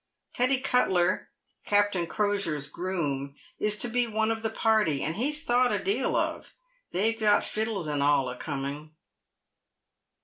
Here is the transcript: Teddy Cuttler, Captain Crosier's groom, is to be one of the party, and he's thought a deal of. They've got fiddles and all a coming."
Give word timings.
Teddy 0.33 0.59
Cuttler, 0.59 1.27
Captain 1.63 2.07
Crosier's 2.07 2.67
groom, 2.69 3.35
is 3.59 3.77
to 3.77 3.87
be 3.87 4.07
one 4.07 4.31
of 4.31 4.41
the 4.41 4.49
party, 4.49 5.03
and 5.03 5.15
he's 5.15 5.43
thought 5.43 5.71
a 5.71 5.77
deal 5.77 6.15
of. 6.15 6.55
They've 6.91 7.19
got 7.19 7.43
fiddles 7.43 7.87
and 7.87 8.01
all 8.01 8.27
a 8.27 8.35
coming." 8.35 8.95